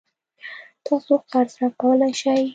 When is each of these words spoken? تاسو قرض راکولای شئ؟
تاسو 0.85 1.13
قرض 1.31 1.53
راکولای 1.61 2.13
شئ؟ 2.21 2.39